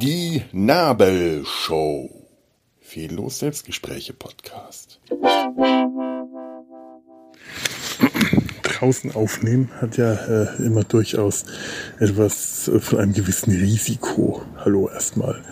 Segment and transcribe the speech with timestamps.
[0.00, 2.10] Die Nabelshow.
[2.80, 4.98] Fehllos Selbstgespräche Podcast.
[8.64, 11.44] Draußen aufnehmen hat ja äh, immer durchaus
[12.00, 14.42] etwas von einem gewissen Risiko.
[14.56, 15.44] Hallo erstmal.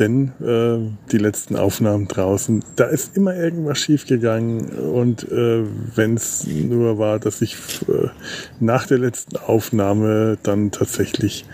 [0.00, 0.78] Denn äh,
[1.12, 4.70] die letzten Aufnahmen draußen, da ist immer irgendwas schiefgegangen.
[4.70, 5.62] Und äh,
[5.94, 8.08] wenn es nur war, dass ich äh,
[8.60, 11.44] nach der letzten Aufnahme dann tatsächlich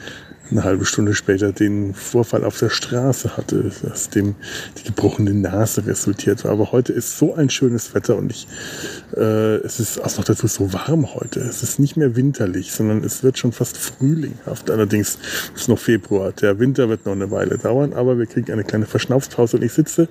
[0.51, 4.35] eine halbe Stunde später den Vorfall auf der Straße hatte, aus dem
[4.79, 6.53] die gebrochene Nase resultiert war.
[6.53, 8.47] Aber heute ist so ein schönes Wetter und ich,
[9.17, 11.41] äh, es ist auch noch dazu so warm heute.
[11.41, 14.71] Es ist nicht mehr winterlich, sondern es wird schon fast frühlinghaft.
[14.71, 15.19] Allerdings
[15.55, 16.33] ist noch Februar.
[16.33, 19.73] Der Winter wird noch eine Weile dauern, aber wir kriegen eine kleine Verschnaufspause und ich
[19.73, 20.09] sitze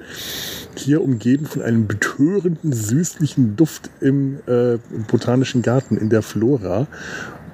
[0.75, 4.77] hier umgeben von einem betörenden, süßlichen Duft im äh,
[5.09, 6.88] botanischen Garten in der Flora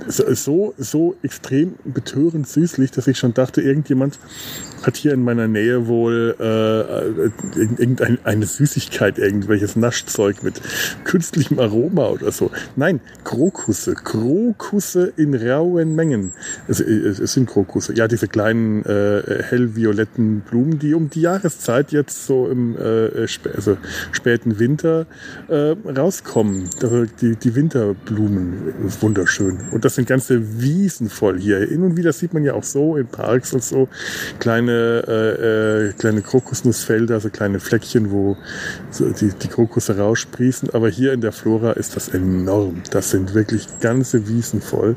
[0.08, 4.20] so, so extrem betörend süßlich, dass ich schon dachte, irgendjemand
[4.84, 10.62] hat hier in meiner Nähe wohl äh, irgendeine eine Süßigkeit, irgendwelches Naschzeug mit
[11.04, 12.52] künstlichem Aroma oder so.
[12.76, 13.94] Nein, Krokusse.
[13.94, 16.34] Krokusse in rauen Mengen.
[16.68, 17.94] Es, es sind Krokusse.
[17.96, 23.52] Ja, diese kleinen äh, hellvioletten Blumen, die um die Jahreszeit jetzt so im äh, spä
[23.56, 23.78] also
[24.12, 25.06] späten Winter
[25.48, 26.70] äh, rauskommen.
[26.82, 28.74] Also die, die Winterblumen.
[29.02, 29.60] Wunderschön.
[29.72, 31.60] Und das sind ganze Wiesen voll hier.
[31.60, 33.88] Hin und wieder sieht man ja auch so in Parks und so
[34.40, 38.38] kleine äh, äh, kleine Krokusnussfelder, so kleine Fleckchen, wo
[38.90, 40.70] so die, die Krokusse raussprießen.
[40.72, 42.82] Aber hier in der Flora ist das enorm.
[42.92, 44.96] Das sind wirklich ganze Wiesen voll.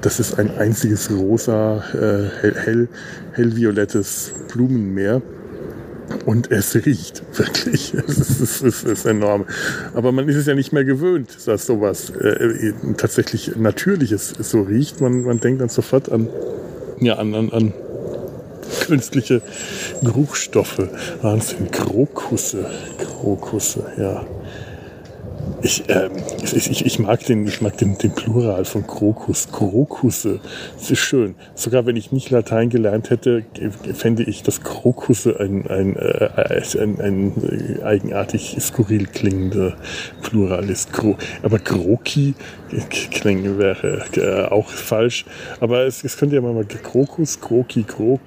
[0.00, 2.88] Das ist ein einziges rosa, äh, hell, hell,
[3.32, 5.22] hellviolettes Blumenmeer.
[6.24, 7.94] Und es riecht wirklich.
[8.06, 9.46] Es ist, es, ist, enorm.
[9.94, 15.00] Aber man ist es ja nicht mehr gewöhnt, dass sowas äh, tatsächlich Natürliches so riecht.
[15.00, 16.28] Man, man denkt dann sofort an,
[17.00, 17.72] ja, an, an, an
[18.86, 19.42] künstliche
[20.02, 20.88] Geruchsstoffe.
[21.22, 22.66] Wahnsinn, Krokusse,
[22.98, 24.24] Krokusse, ja.
[25.62, 26.12] Ich, ähm,
[26.42, 30.40] ich, ich, mag den, ich mag den, den Plural von Krokus, Krokusse.
[30.76, 31.34] Das ist schön.
[31.54, 33.44] Sogar wenn ich nicht Latein gelernt hätte,
[33.94, 39.76] fände ich, dass Krokusse ein, ein, äh, ein, ein eigenartig skurril klingender
[40.22, 40.90] Plural ist.
[41.42, 42.34] Aber Kroki
[43.10, 45.24] klingen wäre äh, auch falsch.
[45.60, 48.20] Aber es, es könnte ja mal Krokus, Kroki, Krok,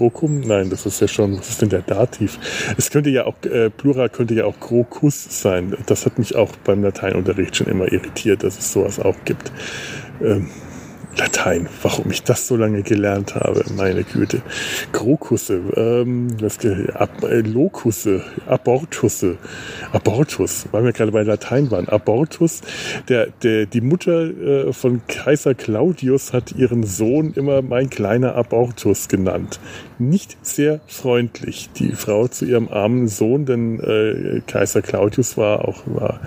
[0.00, 0.40] Krokum?
[0.40, 2.38] Nein, das ist ja schon, was ist denn der Dativ?
[2.78, 5.76] Es könnte ja auch, äh, Plural könnte ja auch Krokus sein.
[5.84, 9.52] Das hat mich auch beim Lateinunterricht schon immer irritiert, dass es sowas auch gibt.
[10.22, 10.48] Ähm,
[11.16, 14.42] Latein, warum ich das so lange gelernt habe, meine Güte.
[14.92, 16.58] Krokusse, ähm, was,
[16.94, 19.36] Ab, äh, Lokusse, Abortusse,
[19.92, 21.88] Abortus, weil wir gerade bei Latein waren.
[21.88, 22.60] Abortus,
[23.08, 29.08] der, der, die Mutter äh, von Kaiser Claudius hat ihren Sohn immer mein kleiner Abortus
[29.08, 29.58] genannt.
[29.98, 35.82] Nicht sehr freundlich, die Frau zu ihrem armen Sohn, denn äh, Kaiser Claudius war auch,
[35.86, 36.20] war,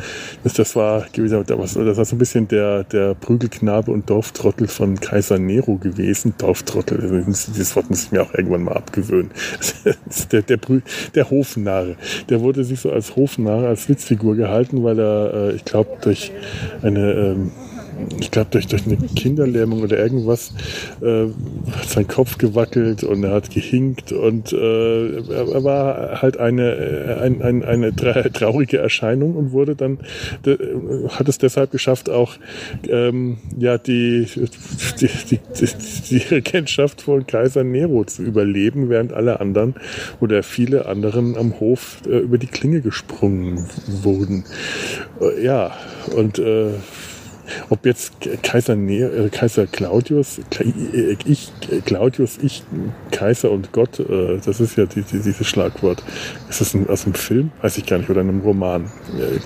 [0.44, 5.40] das, das war, das war so ein bisschen der, der Prügelknabe und Dorftrottel von Kaiser
[5.40, 6.34] Nero gewesen.
[6.38, 9.32] Dorftrottel, dieses Wort muss ich mir auch irgendwann mal abgewöhnen.
[10.32, 10.60] der, der,
[11.16, 11.96] der Hofnarr.
[12.30, 16.32] Der wurde sich so als Hofnarr, als Witzfigur gehalten, weil er, äh, ich glaube, durch
[16.82, 17.52] eine ähm,
[18.20, 20.54] ich glaube, durch, durch eine Kinderlähmung oder irgendwas
[21.02, 21.26] äh,
[21.72, 27.22] hat sein Kopf gewackelt und er hat gehinkt und äh, er war halt eine, äh,
[27.22, 30.00] ein, ein, eine traurige Erscheinung und wurde dann,
[31.10, 32.36] hat es deshalb geschafft, auch
[32.88, 34.28] ähm, ja, die,
[35.00, 35.40] die, die,
[36.10, 39.76] die Regentschaft von Kaiser Nero zu überleben, während alle anderen
[40.20, 44.46] oder viele anderen am Hof äh, über die Klinge gesprungen wurden.
[45.22, 45.72] Äh, ja,
[46.16, 46.72] und äh,
[47.70, 51.52] ob jetzt Kaiser, ne äh, Kaiser Claudius, äh, ich,
[51.86, 52.64] Claudius, ich,
[53.12, 56.04] Kaiser und Gott, äh, das ist ja die, die, dieses Schlagwort.
[56.50, 57.52] Ist das ein, aus einem Film?
[57.62, 58.92] Weiß ich gar nicht, oder einem Roman?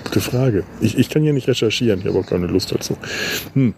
[0.04, 0.64] Gute Frage.
[0.80, 2.96] Ich, ich kann hier nicht recherchieren, ich habe auch keine Lust dazu.
[3.54, 3.74] Hm.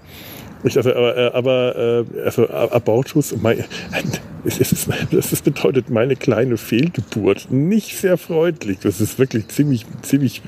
[0.63, 3.65] Ich, also, aber, äh, aber also Abortus, mein,
[4.45, 7.51] es ist, das bedeutet meine kleine Fehlgeburt.
[7.51, 8.79] Nicht sehr freundlich.
[8.81, 10.43] Das ist wirklich ziemlich, ziemlich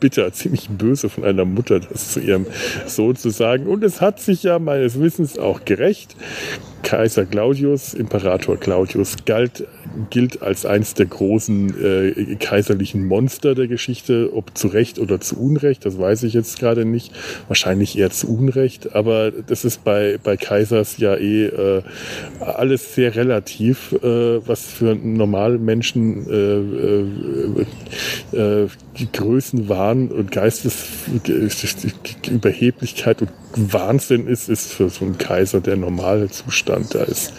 [0.00, 2.46] bitter, ziemlich böse von einer Mutter, das zu ihrem
[2.86, 3.66] Sohn zu sagen.
[3.66, 6.16] Und es hat sich ja meines Wissens auch gerecht.
[6.82, 9.64] Kaiser Claudius, Imperator Claudius, galt
[10.10, 15.38] gilt als eins der großen äh, kaiserlichen Monster der Geschichte, ob zu Recht oder zu
[15.38, 17.12] Unrecht, das weiß ich jetzt gerade nicht.
[17.48, 21.82] Wahrscheinlich eher zu Unrecht, aber das ist bei, bei Kaisers ja eh äh,
[22.40, 26.58] alles sehr relativ, äh, was für normale Menschen äh,
[28.36, 28.68] äh, äh,
[29.12, 36.94] Größenwahn und Geistesüberheblichkeit und Wahnsinn ist, ist für so einen Kaiser der normale Zustand.
[36.94, 37.32] Da ist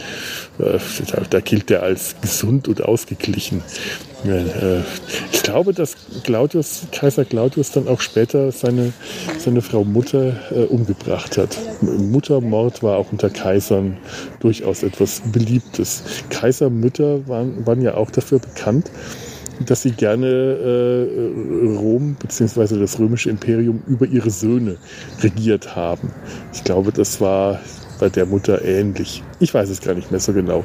[0.59, 0.77] äh,
[1.11, 3.61] da, da gilt er als gesund und ausgeglichen.
[4.25, 4.81] Äh,
[5.31, 8.93] ich glaube, dass Claudius, Kaiser Claudius dann auch später seine,
[9.37, 11.57] seine Frau Mutter äh, umgebracht hat.
[11.81, 13.97] Muttermord war auch unter Kaisern
[14.39, 16.03] durchaus etwas Beliebtes.
[16.29, 18.89] Kaisermütter waren, waren ja auch dafür bekannt,
[19.65, 22.79] dass sie gerne äh, Rom bzw.
[22.79, 24.77] das römische Imperium über ihre Söhne
[25.21, 26.11] regiert haben.
[26.53, 27.59] Ich glaube, das war
[27.99, 29.23] bei der Mutter ähnlich.
[29.39, 30.63] Ich weiß es gar nicht mehr so genau.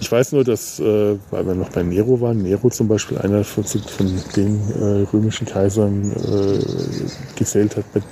[0.00, 3.44] Ich weiß nur, dass, äh, weil wir noch bei Nero waren, Nero zum Beispiel einer
[3.44, 8.04] von, von den äh, römischen Kaisern äh, gezählt hat, mit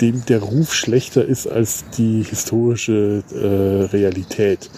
[0.00, 4.70] dem der Ruf schlechter ist als die historische äh, Realität.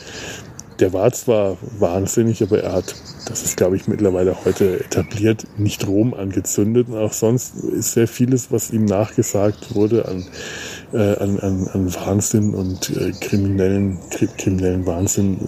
[0.80, 2.94] Der war zwar wahnsinnig, aber er hat,
[3.28, 6.88] das ist glaube ich mittlerweile heute etabliert, nicht Rom angezündet.
[6.88, 10.24] Und auch sonst ist sehr vieles, was ihm nachgesagt wurde an äh,
[10.96, 13.98] an, an, an Wahnsinn und äh, kriminellen,
[14.38, 15.38] kriminellen Wahnsinn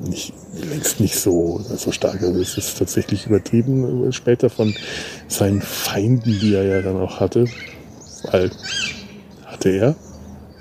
[0.00, 0.32] nicht,
[0.70, 2.22] längst nicht so, so stark.
[2.22, 4.74] Also es ist tatsächlich übertrieben später von
[5.28, 7.46] seinen Feinden, die er ja dann auch hatte.
[8.30, 8.50] Weil
[9.44, 9.96] hatte er,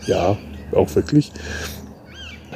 [0.06, 0.38] ja,
[0.74, 1.32] auch wirklich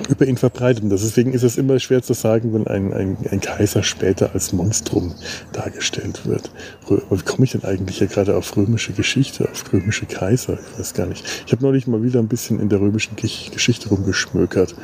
[0.10, 0.84] über ihn verbreitet.
[0.84, 4.54] Und deswegen ist es immer schwer zu sagen, wenn ein, ein, ein Kaiser später als
[4.54, 5.14] Monstrum
[5.54, 6.52] dargestellt wird.
[6.88, 10.58] Wie komme ich denn eigentlich hier gerade auf römische Geschichte, auf römische Kaiser?
[10.74, 11.26] Ich weiß gar nicht.
[11.46, 14.76] Ich habe neulich mal wieder ein bisschen in der römischen Geschichte rumgeschmökert.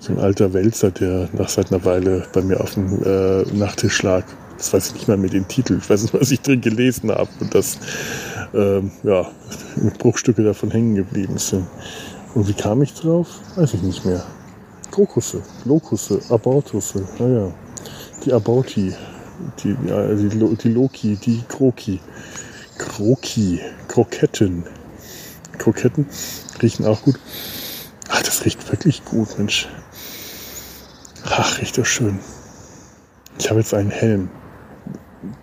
[0.00, 4.02] So ein alter Wälzer, der nach seit einer Weile bei mir auf dem äh, Nachttisch
[4.02, 4.24] lag.
[4.56, 5.78] Das weiß ich nicht mal mit dem Titel.
[5.80, 7.78] Ich weiß nicht, was ich drin gelesen habe und dass
[8.54, 9.26] ähm, ja,
[9.98, 11.66] Bruchstücke davon hängen geblieben sind.
[12.34, 13.28] Und wie kam ich drauf?
[13.56, 14.24] Weiß ich nicht mehr.
[14.90, 17.52] Krokusse, Lokusse, Abortusse, naja,
[18.24, 18.94] die Aborti,
[19.62, 22.00] die, ja, die, die Loki, die Kroki,
[22.78, 24.64] Kroki, Kroketten.
[25.58, 26.06] Kroketten
[26.62, 27.18] riechen auch gut.
[28.08, 29.68] Ach, das riecht wirklich gut, Mensch.
[31.24, 32.18] Ach, riecht das schön.
[33.38, 34.30] Ich habe jetzt einen Helm.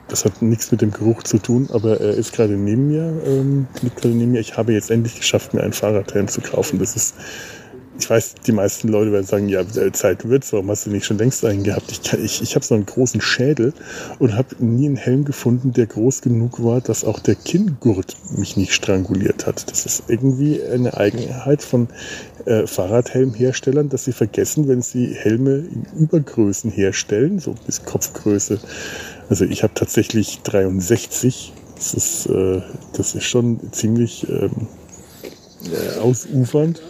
[0.08, 3.68] Das hat nichts mit dem Geruch zu tun, aber er ist gerade neben mir, ähm,
[3.82, 4.40] liegt gerade neben mir.
[4.40, 6.80] Ich habe jetzt endlich geschafft, mir einen Fahrradhelm zu kaufen.
[6.80, 7.16] Das ist
[7.98, 9.64] ich weiß, die meisten Leute werden sagen, ja,
[9.94, 11.92] Zeit wird's, warum hast du nicht schon längst einen gehabt?
[11.92, 13.74] Ich, ich, ich habe so einen großen Schädel
[14.20, 18.58] und habe nie einen Helm gefunden, der groß genug war, dass auch der Kinngurt mich
[18.58, 19.72] nicht stranguliert hat.
[19.72, 21.88] Das ist irgendwie eine Eigenheit von
[22.46, 28.60] äh, Fahrradhelmherstellern, dass sie vergessen, wenn sie Helme in Übergrößen herstellen, so bis Kopfgröße.
[29.30, 31.54] Also ich habe tatsächlich 63.
[31.76, 32.62] Das ist, äh,
[32.94, 34.68] das ist schon ziemlich ähm,
[35.72, 36.82] äh, ausufernd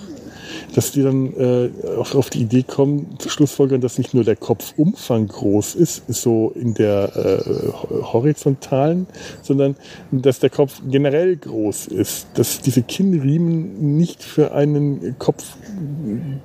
[0.73, 4.35] dass die dann äh, auf, auf die Idee kommen, zu schlussfolgern, dass nicht nur der
[4.35, 9.07] Kopfumfang groß ist, so in der äh, horizontalen,
[9.41, 9.75] sondern
[10.11, 15.43] dass der Kopf generell groß ist, dass diese Kinnriemen nicht für einen Kopf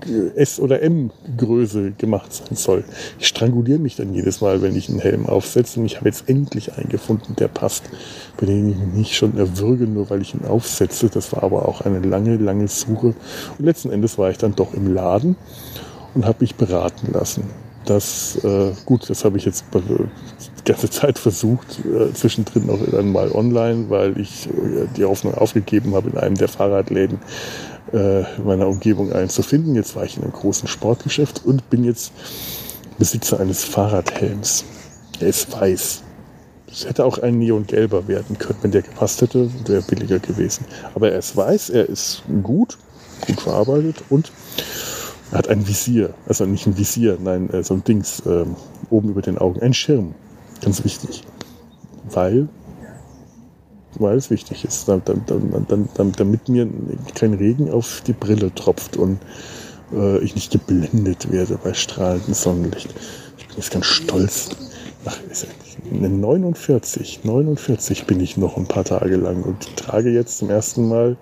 [0.07, 2.85] äh, S oder M Größe gemacht sein soll.
[3.19, 6.29] Ich stranguliere mich dann jedes Mal, wenn ich einen Helm aufsetze und ich habe jetzt
[6.29, 7.85] endlich einen gefunden, der passt,
[8.41, 11.11] bei dem ich mich nicht schon erwürge, nur weil ich ihn aufsetze.
[11.11, 13.15] Das war aber auch eine lange, lange Suche
[13.59, 15.37] und letzten Endes war ich dann doch im Laden
[16.15, 17.45] und habe mich beraten lassen.
[17.85, 23.13] Das, äh, gut, das habe ich jetzt die ganze Zeit versucht, äh, zwischendrin auch dann
[23.13, 27.19] mal online, weil ich äh, die Hoffnung aufgegeben habe, in einem der Fahrradläden
[27.93, 29.75] äh, meiner Umgebung einen zu finden.
[29.75, 32.13] Jetzt war ich in einem großen Sportgeschäft und bin jetzt
[32.99, 34.65] Besitzer eines Fahrradhelms.
[35.21, 36.03] Er ist weiß.
[36.73, 40.65] Es hätte auch ein neongelber werden können, wenn der gepasst hätte, wäre billiger gewesen.
[40.95, 42.79] Aber er ist weiß, er ist gut,
[43.27, 44.31] gut verarbeitet und
[45.33, 48.45] er hat ein Visier, also nicht ein Visier, nein, äh, so ein Dings äh,
[48.89, 50.15] oben über den Augen, ein Schirm,
[50.61, 51.23] ganz wichtig,
[52.11, 52.49] weil
[53.99, 56.69] weil es wichtig ist, damit mir
[57.15, 59.19] kein Regen auf die Brille tropft und
[59.93, 62.95] äh, ich nicht geblendet werde bei strahlendem Sonnenlicht.
[63.39, 64.51] Ich bin jetzt ganz stolz.
[65.05, 65.19] Ach,
[65.91, 71.17] 49, 49 bin ich noch ein paar Tage lang und trage jetzt zum ersten Mal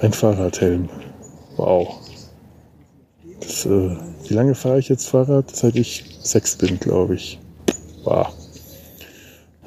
[0.00, 0.88] ein Fahrradhelm.
[1.56, 2.00] Wow.
[3.40, 3.96] Das, äh,
[4.28, 5.54] wie lange fahre ich jetzt Fahrrad?
[5.54, 7.38] Seit ich sechs bin, glaube ich.
[8.04, 8.28] Wow.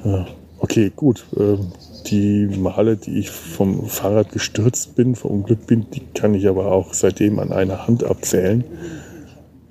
[0.04, 0.26] Ja,
[0.58, 1.24] okay, gut.
[1.36, 1.72] Ähm,
[2.06, 6.94] die Male, die ich vom Fahrrad gestürzt bin, verunglückt bin, die kann ich aber auch
[6.94, 8.64] seitdem an einer Hand abzählen.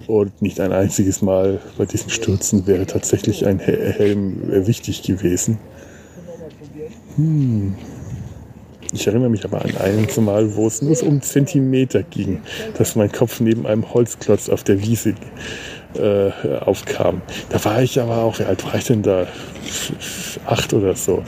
[0.07, 5.59] Und nicht ein einziges Mal bei diesen Stürzen wäre tatsächlich ein Helm wichtig gewesen.
[7.17, 7.75] Hm.
[8.93, 12.39] Ich erinnere mich aber an einen Mal, wo es nur um Zentimeter ging,
[12.77, 15.13] dass mein Kopf neben einem Holzklotz auf der Wiese
[15.97, 17.21] äh, aufkam.
[17.49, 19.27] Da war ich aber auch, wie alt war ich denn da?
[20.45, 21.23] Acht oder so.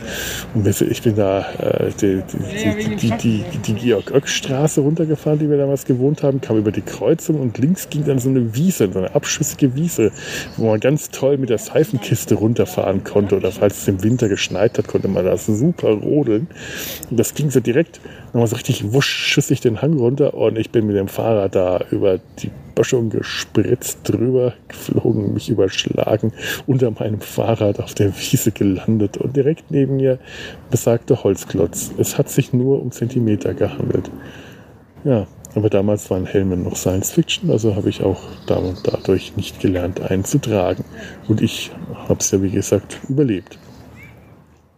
[0.54, 5.86] Und ich bin da äh, die, die, die, die, die Georg-Oeck-Straße runtergefahren, die wir damals
[5.86, 9.14] gewohnt haben, kam über die Kreuzung und links ging dann so eine Wiese, so eine
[9.14, 10.12] abschüssige Wiese,
[10.58, 13.36] wo man ganz toll mit der Seifenkiste runterfahren konnte.
[13.36, 16.48] Oder falls es im Winter geschneit hat, konnte man da super rodeln.
[17.10, 18.00] Und das ging so direkt,
[18.34, 21.82] nochmal so richtig wusch, schüssig den Hang runter und ich bin mit dem Fahrrad da
[21.92, 26.32] über die Böschung gespritzt drüber geflogen, mich überschlagen,
[26.66, 30.20] unter meinem Fahrrad auf der Wiese gelandet und direkt neben mir
[30.72, 31.92] besagter Holzklotz.
[31.98, 34.10] Es hat sich nur um Zentimeter gehandelt.
[35.04, 40.00] Ja, aber damals waren Helme noch Science Fiction, also habe ich auch dadurch nicht gelernt,
[40.02, 40.84] einen zu tragen.
[41.28, 41.72] Und ich
[42.08, 43.58] habe es ja, wie gesagt, überlebt.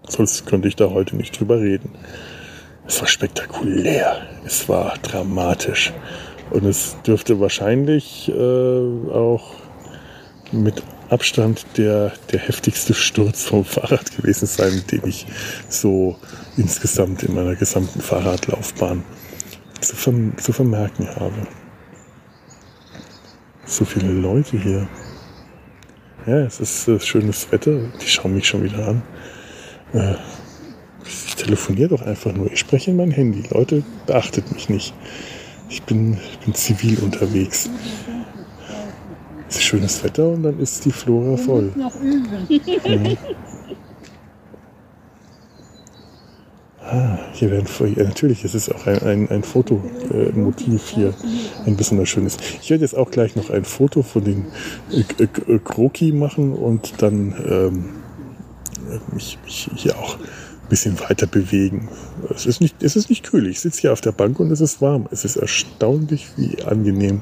[0.08, 1.90] Sonst könnte ich da heute nicht drüber reden.
[2.92, 5.94] Es war spektakulär, es war dramatisch.
[6.50, 9.56] Und es dürfte wahrscheinlich äh, auch
[10.52, 15.26] mit Abstand der, der heftigste Sturz vom Fahrrad gewesen sein, den ich
[15.70, 16.18] so
[16.58, 19.06] insgesamt in meiner gesamten Fahrradlaufbahn
[19.80, 21.48] zu, verm zu vermerken habe.
[23.64, 24.90] So viele Leute hier.
[26.26, 27.72] Ja, es ist äh, schönes Wetter.
[28.02, 29.02] Die schauen mich schon wieder an.
[29.94, 30.16] Äh,
[31.06, 32.52] ich telefoniere doch einfach nur.
[32.52, 33.44] Ich spreche in mein Handy.
[33.50, 34.94] Leute, beachtet mich nicht.
[35.70, 37.70] Ich bin, bin zivil unterwegs.
[39.50, 41.72] Es ist schönes Wetter und dann ist die Flora voll.
[41.76, 42.48] Noch üben.
[42.50, 43.18] Mhm.
[46.92, 51.14] Ah, hier werden ja, natürlich, es ist auch ein, ein, ein Fotomotiv hier,
[51.66, 52.38] ein besonders schönes.
[52.62, 54.48] Ich werde jetzt auch gleich noch ein Foto von den
[54.92, 57.90] äh, äh, Kroki machen und dann ähm,
[59.14, 60.18] mich, mich hier auch
[60.72, 61.90] bisschen weiter bewegen.
[62.34, 63.46] Es ist nicht, es ist nicht kühl.
[63.48, 65.06] Ich sitze hier auf der Bank und es ist warm.
[65.12, 67.22] Es ist erstaunlich, wie angenehm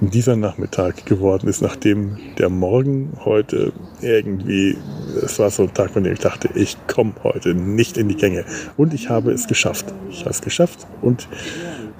[0.00, 4.78] dieser Nachmittag geworden ist, nachdem der Morgen heute irgendwie,
[5.22, 8.16] es war so ein Tag, von dem ich dachte, ich komme heute nicht in die
[8.16, 8.46] Gänge.
[8.78, 9.92] Und ich habe es geschafft.
[10.10, 11.28] Ich habe es geschafft und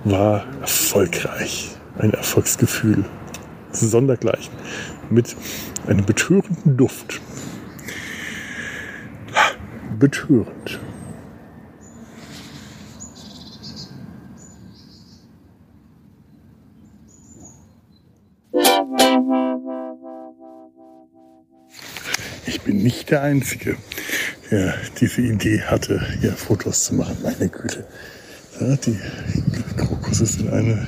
[0.04, 1.68] war erfolgreich.
[1.98, 3.04] Ein Erfolgsgefühl.
[3.72, 4.54] Sondergleichen.
[5.10, 5.36] Mit
[5.86, 7.20] einem betörenden Duft
[9.98, 10.78] betörend.
[22.46, 23.76] Ich bin nicht der Einzige,
[24.50, 27.16] der diese Idee hatte, hier Fotos zu machen.
[27.22, 27.86] Meine Güte.
[28.60, 28.98] Ja, die
[29.76, 30.86] Krokusse sind eine,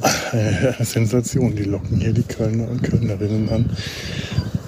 [0.32, 1.54] eine Sensation.
[1.54, 3.76] Die locken hier die Kölner und Kölnerinnen an.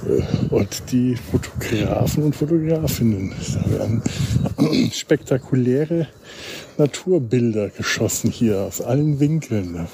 [0.06, 3.32] Äh, und die Fotografen und Fotografinnen.
[3.54, 4.02] Da werden
[4.92, 6.08] spektakuläre
[6.76, 9.87] Naturbilder geschossen hier aus allen Winkeln.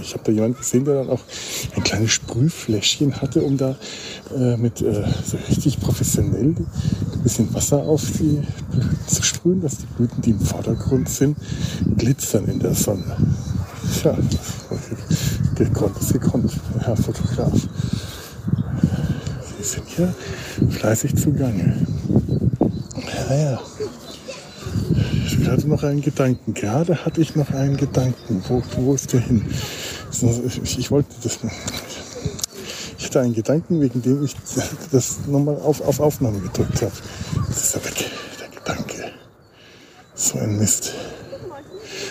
[0.00, 1.22] Ich habe da jemanden gesehen, der dann auch
[1.76, 3.76] ein kleines Sprühfläschchen hatte, um da
[4.36, 9.78] äh, mit äh, so richtig professionell ein bisschen Wasser auf die Blüten zu sprühen, dass
[9.78, 11.36] die Blüten, die im Vordergrund sind,
[11.96, 13.16] glitzern in der Sonne.
[14.00, 14.16] Tja,
[15.54, 17.52] gekonnt ist gekonnt, Herr Fotograf
[19.64, 20.14] sind hier
[20.70, 21.86] fleißig zugange.
[23.28, 23.60] Naja,
[25.26, 26.54] ich hatte noch einen Gedanken.
[26.54, 28.42] Gerade hatte ich noch einen Gedanken.
[28.48, 29.44] Wo, wo ist der hin?
[30.10, 31.38] Ich, ich wollte das.
[32.98, 34.34] Ich hatte einen Gedanken, wegen dem ich
[34.92, 36.92] das nochmal auf, auf Aufnahme gedrückt habe.
[37.48, 38.10] Das ist ja weg,
[38.40, 39.12] der Gedanke.
[40.14, 40.92] So ein Mist.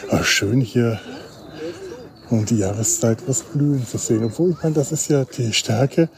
[0.10, 1.00] Aber schön hier
[2.30, 4.24] um die Jahreszeit was blühen zu sehen.
[4.24, 6.10] Obwohl, ich meine, das ist ja die Stärke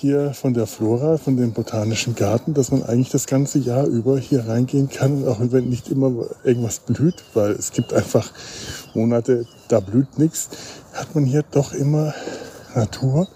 [0.00, 4.16] hier von der Flora, von dem botanischen Garten, dass man eigentlich das ganze Jahr über
[4.16, 6.12] hier reingehen kann, auch wenn nicht immer
[6.44, 8.30] irgendwas blüht, weil es gibt einfach
[8.94, 10.50] Monate, da blüht nichts,
[10.92, 12.14] hat man hier doch immer
[12.76, 13.26] Natur.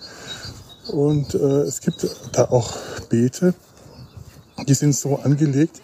[0.92, 2.76] Und äh, es gibt da auch
[3.08, 3.54] Beete,
[4.68, 5.80] die sind so angelegt,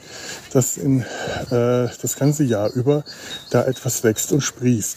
[0.53, 3.03] dass in, äh, das ganze Jahr über
[3.51, 4.97] da etwas wächst und sprießt.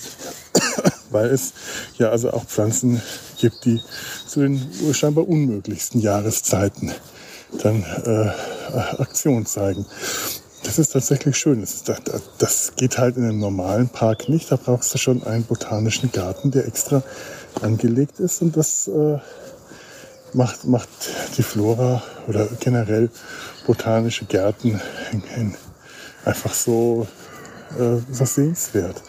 [1.11, 1.53] Weil es
[1.97, 3.01] ja also auch Pflanzen
[3.39, 3.81] gibt, die
[4.27, 6.91] zu den scheinbar unmöglichsten Jahreszeiten
[7.61, 8.31] dann äh,
[9.01, 9.85] Aktion zeigen.
[10.63, 11.61] Das ist tatsächlich schön.
[11.61, 11.91] Das, ist,
[12.37, 14.51] das, geht halt in einem normalen Park nicht.
[14.51, 17.03] Da brauchst du schon einen botanischen Garten, der extra
[17.61, 18.41] angelegt ist.
[18.41, 19.17] Und das äh,
[20.33, 20.89] macht, macht
[21.37, 23.09] die Flora oder generell
[23.65, 24.79] botanische Gärten
[26.25, 27.07] einfach so,
[27.79, 29.01] äh, so sehenswert.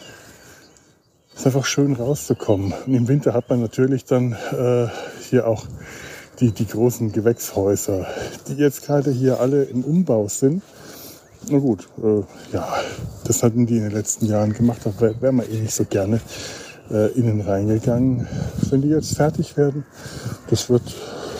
[1.33, 2.73] Es ist einfach schön rauszukommen.
[2.85, 4.87] Und im Winter hat man natürlich dann äh,
[5.29, 5.65] hier auch
[6.39, 8.05] die, die großen Gewächshäuser,
[8.47, 10.61] die jetzt gerade hier alle im Umbau sind.
[11.49, 12.23] Na gut, äh,
[12.53, 12.67] ja,
[13.25, 15.83] das hatten die in den letzten Jahren gemacht, da wäre wär man eh nicht so
[15.85, 16.21] gerne
[16.89, 18.27] äh, innen reingegangen.
[18.69, 19.85] Wenn die jetzt fertig werden,
[20.49, 20.83] das wird,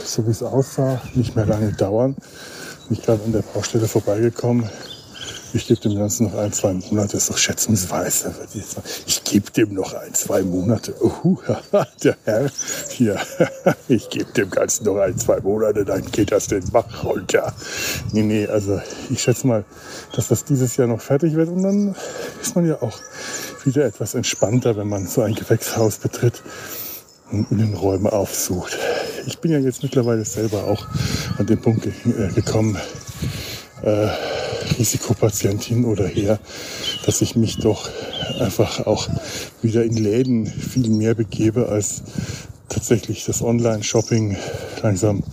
[0.03, 2.15] so wie es aussah, nicht mehr lange dauern.
[2.89, 4.69] Bin ich gerade an der Baustelle vorbeigekommen.
[5.55, 7.17] Ich gebe dem Ganzen noch ein, zwei Monate.
[7.17, 8.33] Ist doch schätzungsweise.
[9.05, 10.95] Ich gebe dem noch ein, zwei Monate.
[10.99, 11.37] Uh,
[12.03, 12.49] der Herr
[12.89, 13.19] hier.
[13.87, 17.53] Ich gebe dem Ganzen noch ein, zwei Monate, dann geht das den Bach runter.
[18.11, 19.65] Nee, nee, also ich schätze mal,
[20.15, 21.49] dass das dieses Jahr noch fertig wird.
[21.49, 21.95] Und dann
[22.41, 22.97] ist man ja auch
[23.65, 26.41] wieder etwas entspannter, wenn man so ein Gewächshaus betritt
[27.31, 28.77] und Innenräume aufsucht.
[29.25, 30.87] Ich bin ja jetzt mittlerweile selber auch
[31.37, 31.91] an den Punkt äh,
[32.33, 32.77] gekommen,
[33.83, 34.07] äh,
[34.77, 36.39] Risikopatient hin oder her,
[37.05, 37.89] dass ich mich doch
[38.39, 39.07] einfach auch
[39.61, 42.03] wieder in Läden viel mehr begebe als
[42.69, 44.37] tatsächlich das Online-Shopping.
[44.81, 45.23] Langsam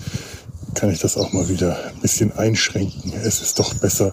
[0.74, 3.12] kann ich das auch mal wieder ein bisschen einschränken.
[3.24, 4.12] Es ist doch besser,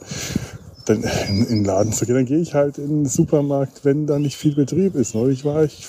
[0.86, 2.16] dann in, in den Laden zu gehen.
[2.16, 5.16] Dann gehe ich halt in den Supermarkt, wenn da nicht viel Betrieb ist.
[5.16, 5.86] Neulich war ich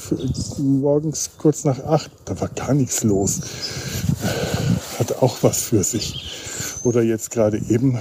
[0.59, 3.41] morgens kurz nach acht, da war gar nichts los.
[4.99, 6.48] Hat auch was für sich.
[6.89, 7.99] Oder jetzt gerade eben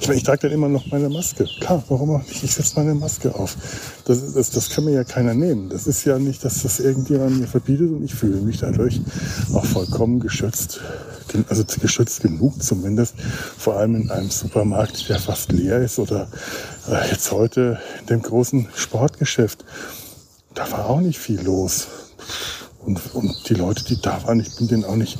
[0.00, 1.46] ich, ich trage dann immer noch meine Maske.
[1.60, 2.44] Klar, warum auch nicht?
[2.44, 3.56] Ich setze meine Maske auf.
[4.04, 5.70] Das, das, das kann mir ja keiner nehmen.
[5.70, 9.00] Das ist ja nicht, dass das irgendjemand mir verbietet und ich fühle mich dadurch
[9.54, 10.80] auch vollkommen geschützt.
[11.48, 13.14] Also geschützt genug zumindest.
[13.56, 16.28] Vor allem in einem Supermarkt, der fast leer ist oder
[16.88, 19.64] äh, jetzt heute in dem großen Sportgeschäft.
[20.54, 21.86] Da war auch nicht viel los.
[22.86, 25.18] Und, und die Leute, die da waren, ich bin denen auch nicht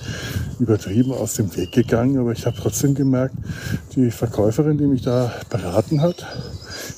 [0.61, 3.35] übertrieben aus dem Weg gegangen, aber ich habe trotzdem gemerkt,
[3.95, 6.25] die Verkäuferin, die mich da beraten hat,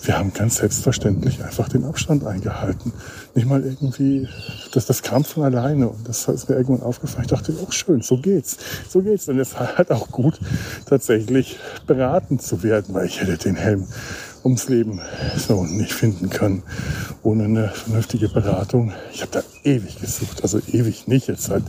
[0.02, 2.92] wir haben ganz selbstverständlich einfach den Abstand eingehalten.
[3.34, 4.28] Nicht mal irgendwie,
[4.72, 7.24] das, das kam von alleine und das ist mir irgendwann aufgefallen.
[7.24, 8.56] Ich dachte, oh schön, so geht's,
[8.88, 9.28] so geht's.
[9.28, 10.38] Und es war halt auch gut,
[10.86, 13.86] tatsächlich beraten zu werden, weil ich hätte den Helm
[14.48, 15.00] ums Leben
[15.36, 16.62] so nicht finden können
[17.22, 18.92] ohne eine vernünftige Beratung.
[19.12, 21.62] Ich habe da ewig gesucht, also ewig nicht, jetzt seit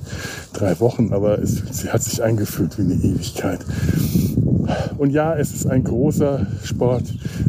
[0.54, 3.60] drei Wochen, aber es, sie hat sich eingefühlt wie eine Ewigkeit.
[4.98, 7.04] Und ja, es ist ein großer Sport,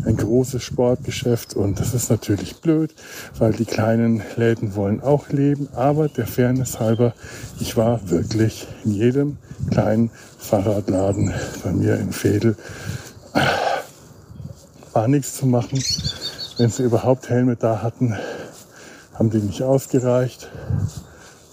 [0.07, 2.93] ein großes Sportgeschäft und das ist natürlich blöd,
[3.39, 7.15] weil die kleinen Läden wollen auch leben, aber der Fairness halber,
[7.61, 9.37] ich war wirklich in jedem
[9.71, 12.57] kleinen Fahrradladen bei mir in Fedel
[14.93, 15.83] war nichts zu machen.
[16.59, 18.17] Wenn sie überhaupt Helme da hatten,
[19.15, 20.51] haben die nicht ausgereicht.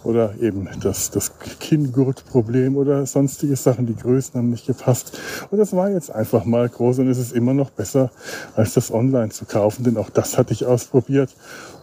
[0.04, 5.18] Oder eben das, das Kinngurtproblem oder sonstige Sachen, die Größen haben nicht gepasst.
[5.52, 8.10] Und das war jetzt einfach mal groß und es ist immer noch besser,
[8.56, 11.32] als das online zu kaufen, denn auch das hatte ich ausprobiert.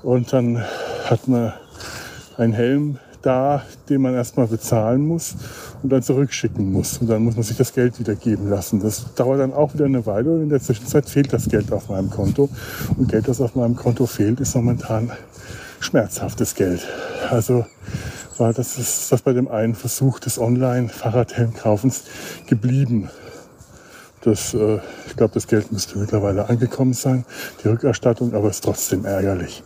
[0.03, 0.65] Und dann
[1.05, 1.53] hat man
[2.39, 5.35] einen Helm da, den man erstmal bezahlen muss
[5.83, 6.99] und dann zurückschicken muss.
[6.99, 8.81] Und dann muss man sich das Geld wieder geben lassen.
[8.81, 11.89] Das dauert dann auch wieder eine Weile und in der Zwischenzeit fehlt das Geld auf
[11.89, 12.49] meinem Konto.
[12.97, 15.11] Und Geld, das auf meinem Konto fehlt, ist momentan
[15.81, 16.87] schmerzhaftes Geld.
[17.31, 17.67] Also
[18.39, 22.05] war das ist das bei dem einen Versuch des Online-Fahrradhelmkaufens
[22.47, 23.11] geblieben.
[24.23, 27.25] Das, äh, ich glaube, das Geld müsste mittlerweile angekommen sein,
[27.63, 29.63] die Rückerstattung, aber ist trotzdem ärgerlich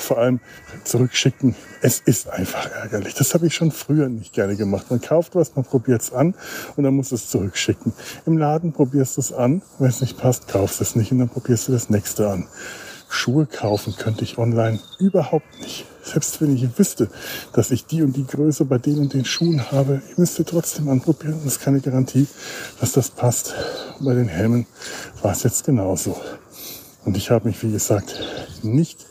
[0.00, 0.40] vor allem
[0.84, 1.54] zurückschicken.
[1.82, 3.14] Es ist einfach ärgerlich.
[3.14, 4.86] Das habe ich schon früher nicht gerne gemacht.
[4.90, 6.34] Man kauft was, man probiert es an
[6.76, 7.92] und dann muss es zurückschicken.
[8.26, 11.28] Im Laden probierst du es an, wenn es nicht passt, kaufst es nicht und dann
[11.28, 12.48] probierst du das nächste an.
[13.10, 15.84] Schuhe kaufen könnte ich online überhaupt nicht.
[16.02, 17.08] Selbst wenn ich wüsste,
[17.52, 20.88] dass ich die und die Größe bei den und den Schuhen habe, ich müsste trotzdem
[20.88, 22.26] anprobieren und es ist keine Garantie,
[22.80, 23.54] dass das passt.
[23.98, 24.66] Und bei den Helmen
[25.22, 26.18] war es jetzt genauso.
[27.04, 28.20] Und ich habe mich, wie gesagt,
[28.62, 29.06] nicht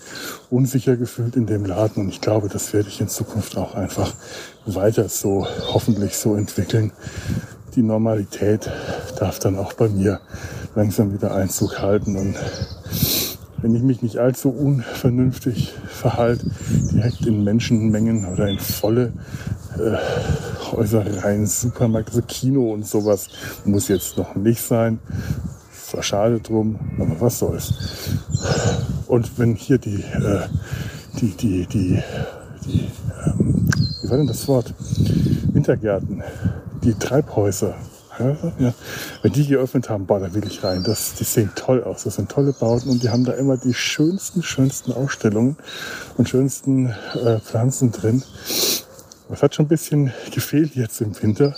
[0.50, 2.04] unsicher gefühlt in dem Laden.
[2.04, 4.14] Und ich glaube, das werde ich in Zukunft auch einfach
[4.66, 6.92] weiter so, hoffentlich so entwickeln.
[7.76, 8.70] Die Normalität
[9.18, 10.20] darf dann auch bei mir
[10.76, 12.16] langsam wieder Einzug halten.
[12.16, 12.36] Und
[13.62, 16.50] wenn ich mich nicht allzu unvernünftig verhalte,
[16.92, 19.14] direkt in Menschenmengen oder in volle
[19.78, 23.28] äh, Häuser rein, Supermärkte, also Kino und sowas,
[23.66, 25.00] muss jetzt noch nicht sein
[25.90, 27.74] zwar schade drum, aber was soll's.
[29.08, 30.48] Und wenn hier die, äh,
[31.20, 32.04] die, die, die,
[32.66, 32.92] die
[33.26, 33.68] ähm,
[34.02, 34.74] wie war denn das Wort?
[35.52, 36.24] Wintergärten,
[36.84, 37.76] die Treibhäuser,
[38.20, 38.74] ja,
[39.22, 40.84] wenn die geöffnet haben, boah, da will ich rein.
[40.84, 42.04] Das, die sehen toll aus.
[42.04, 45.56] Das sind tolle Bauten und die haben da immer die schönsten, schönsten Ausstellungen
[46.18, 48.24] und schönsten äh, Pflanzen drin.
[49.32, 51.56] Es hat schon ein bisschen gefehlt jetzt im Winter,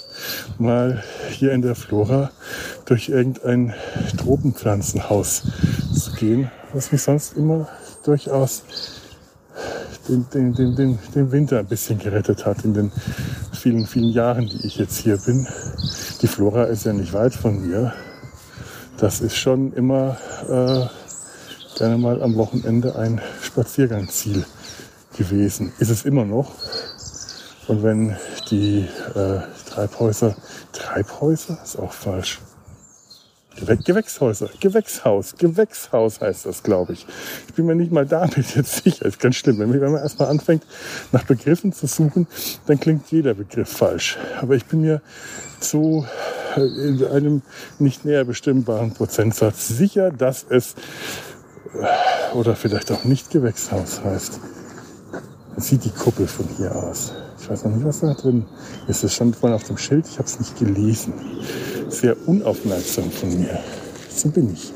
[0.57, 2.29] mal hier in der Flora
[2.83, 3.73] durch irgendein
[4.17, 5.43] Tropenpflanzenhaus
[5.97, 7.69] zu gehen, was mich sonst immer
[8.03, 8.63] durchaus
[10.09, 12.91] den, den, den, den, den Winter ein bisschen gerettet hat in den
[13.53, 15.47] vielen, vielen Jahren, die ich jetzt hier bin.
[16.21, 17.93] Die Flora ist ja nicht weit von mir.
[18.97, 20.17] Das ist schon immer
[20.49, 24.45] äh, gerne mal am Wochenende ein Spaziergangsziel
[25.17, 25.71] gewesen.
[25.79, 26.51] Ist es immer noch.
[27.71, 28.17] Und wenn
[28.49, 30.35] die äh, Treibhäuser,
[30.73, 32.41] Treibhäuser ist auch falsch.
[33.55, 37.05] Gew Gewächshäuser, Gewächshaus, Gewächshaus heißt das, glaube ich.
[37.47, 39.05] Ich bin mir nicht mal damit jetzt sicher.
[39.05, 39.59] Ist ganz schlimm.
[39.59, 40.65] Wenn man erstmal anfängt,
[41.13, 42.27] nach Begriffen zu suchen,
[42.65, 44.17] dann klingt jeder Begriff falsch.
[44.41, 45.01] Aber ich bin mir
[45.61, 46.05] zu
[46.57, 47.41] äh, in einem
[47.79, 50.75] nicht näher bestimmbaren Prozentsatz sicher, dass es
[51.73, 54.41] äh, oder vielleicht auch nicht Gewächshaus heißt.
[55.57, 57.11] Sieht die Kuppel von hier aus.
[57.39, 58.45] Ich weiß noch nicht, was da drin
[58.87, 59.03] ist.
[59.03, 61.13] Es stand vorhin auf dem Schild, ich habe es nicht gelesen.
[61.89, 63.59] Sehr unaufmerksam von mir.
[64.09, 64.71] So bin ich.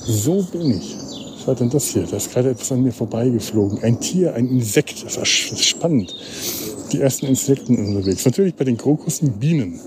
[0.00, 0.96] So bin ich.
[1.36, 2.06] Was war denn das hier?
[2.06, 3.82] Da ist gerade etwas an mir vorbeigeflogen.
[3.82, 5.04] Ein Tier, ein Insekt.
[5.04, 6.14] Das war spannend.
[6.92, 8.24] Die ersten Insekten unterwegs.
[8.24, 9.80] Natürlich bei den Krokussen Bienen.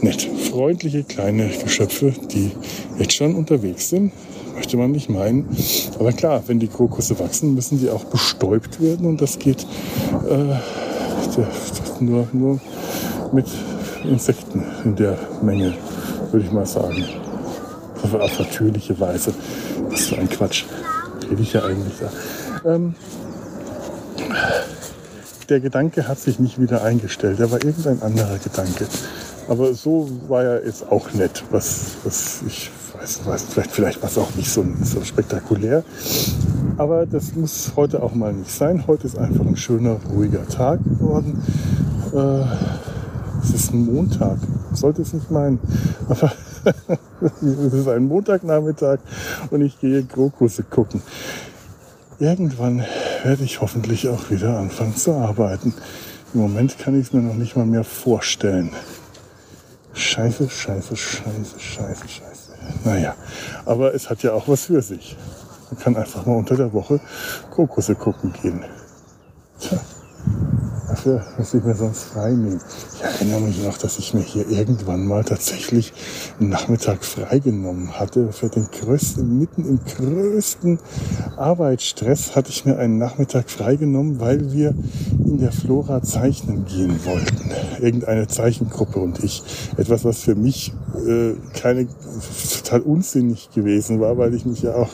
[0.00, 0.22] Nett.
[0.50, 2.52] Freundliche kleine Geschöpfe, die
[2.98, 4.12] jetzt schon unterwegs sind
[4.54, 5.48] möchte man nicht meinen.
[5.98, 9.66] Aber klar, wenn die Krokusse wachsen, müssen die auch bestäubt werden und das geht
[10.28, 10.54] äh,
[12.00, 12.60] nur, nur
[13.32, 13.46] mit
[14.04, 15.74] Insekten in der Menge,
[16.30, 17.04] würde ich mal sagen.
[18.02, 19.32] Auf natürliche Weise.
[19.90, 20.64] Das ist ein Quatsch.
[21.30, 22.74] Rede ich ja eigentlich da.
[22.74, 22.94] Ähm,
[25.48, 27.38] der Gedanke hat sich nicht wieder eingestellt.
[27.38, 28.86] Der war irgendein anderer Gedanke.
[29.48, 34.08] Aber so war er jetzt auch nett, was, was ich weiß, weiß vielleicht, vielleicht war
[34.08, 35.84] es auch nicht so, so spektakulär.
[36.76, 38.86] Aber das muss heute auch mal nicht sein.
[38.86, 41.42] Heute ist einfach ein schöner, ruhiger Tag geworden.
[42.14, 42.44] Äh,
[43.42, 44.38] es ist ein Montag.
[44.72, 45.60] Sollte es nicht meinen.
[46.08, 46.32] Aber
[47.20, 48.98] es ist ein Montagnachmittag
[49.50, 51.02] und ich gehe Krokusse gucken.
[52.18, 52.84] Irgendwann
[53.22, 55.74] werde ich hoffentlich auch wieder anfangen zu arbeiten.
[56.32, 58.70] Im Moment kann ich es mir noch nicht mal mehr vorstellen.
[59.94, 62.52] Scheiße, scheiße, scheiße, scheiße, scheiße.
[62.84, 63.14] Naja,
[63.64, 65.16] aber es hat ja auch was für sich.
[65.70, 67.00] Man kann einfach mal unter der Woche
[67.50, 68.64] Krokusse gucken gehen.
[69.60, 69.78] Tja.
[71.04, 72.32] Dafür muss ich mir sonst frei.
[72.32, 75.92] Ich erinnere mich noch, dass ich mir hier irgendwann mal tatsächlich
[76.40, 78.32] einen Nachmittag freigenommen hatte.
[78.32, 80.78] Für den größten, mitten im größten
[81.36, 84.74] Arbeitsstress hatte ich mir einen Nachmittag freigenommen, weil wir
[85.26, 87.50] in der Flora zeichnen gehen wollten.
[87.82, 89.42] Irgendeine Zeichengruppe und ich.
[89.76, 90.72] Etwas, was für mich
[91.06, 91.86] äh, keine
[92.62, 94.90] total unsinnig gewesen war, weil ich mich ja auch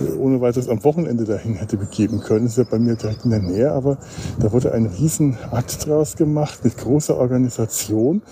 [0.00, 2.44] äh, ohne weiteres am Wochenende dahin hätte begeben können.
[2.44, 3.98] Das ist ja bei mir direkt in der Nähe, aber
[4.38, 8.22] da wurde ein riesen Akt draus gemacht mit großer Organisation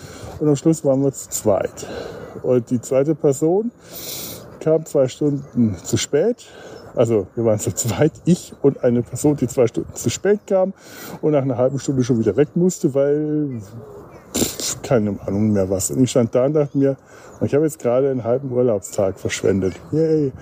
[0.41, 1.87] und am Schluss waren wir zu zweit.
[2.43, 3.71] Und die zweite Person
[4.61, 6.47] kam zwei Stunden zu spät.
[6.95, 10.75] Also wir waren zu zweit, ich und eine Person, die zwei Stunden zu spät kam
[11.21, 13.61] und nach einer halben Stunde schon wieder weg musste, weil
[14.37, 15.91] pff, keine Ahnung mehr was.
[15.91, 16.97] Und ich stand da und dachte mir,
[17.41, 19.75] ich habe jetzt gerade einen halben Urlaubstag verschwendet.
[19.91, 20.33] Yay.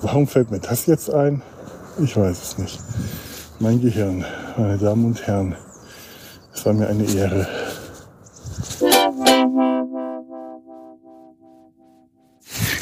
[0.00, 1.42] Warum fällt mir das jetzt ein?
[1.98, 2.80] Ich weiß es nicht.
[3.58, 4.22] Mein Gehirn,
[4.58, 5.56] meine Damen und Herren,
[6.54, 7.48] es war mir eine Ehre.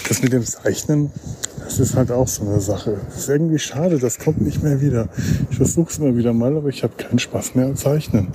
[0.08, 1.12] Das mit dem Zeichnen,
[1.60, 2.98] das ist halt auch so eine Sache.
[3.06, 5.08] Das ist irgendwie schade, das kommt nicht mehr wieder.
[5.50, 8.28] Ich versuche es immer wieder mal, aber ich habe keinen Spaß mehr am Zeichnen.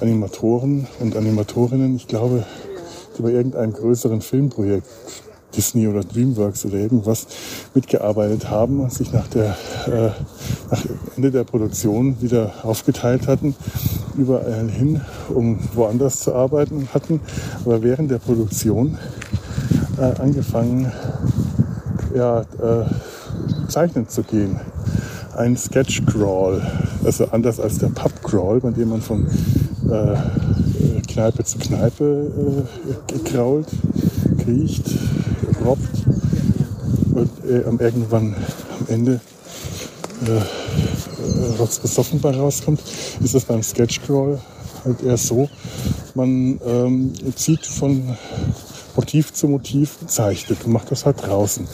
[0.00, 1.96] Animatoren und Animatorinnen.
[1.96, 2.44] Ich glaube,
[3.18, 4.86] die bei irgendeinem größeren Filmprojekt,
[5.56, 7.26] Disney oder Dreamworks oder irgendwas,
[7.74, 10.10] mitgearbeitet haben und sich nach, der, äh,
[10.70, 10.84] nach
[11.16, 13.56] Ende der Produktion wieder aufgeteilt hatten,
[14.16, 17.20] überall hin, um woanders zu arbeiten hatten,
[17.64, 18.96] aber während der Produktion
[19.98, 20.90] äh, angefangen
[22.14, 22.84] ja, äh,
[23.68, 24.60] zeichnen zu gehen.
[25.36, 26.62] Ein Sketch Crawl,
[27.04, 29.26] also anders als der Pub Crawl, bei dem man von
[29.90, 30.16] äh,
[31.08, 32.66] Kneipe zu Kneipe
[33.08, 33.68] äh, krault,
[34.42, 34.84] kriecht,
[35.64, 36.06] robbt
[37.14, 38.34] und äh, irgendwann
[38.78, 39.20] am Ende
[40.26, 42.82] äh, rotzbesoffen bei rauskommt,
[43.22, 44.38] ist das beim Sketch Crawl
[44.84, 45.48] halt eher so,
[46.14, 48.16] man ähm, zieht von
[48.96, 51.66] Motiv zu Motiv zeichnet und macht das halt draußen.